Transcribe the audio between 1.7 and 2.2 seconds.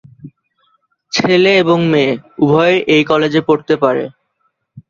মেয়ে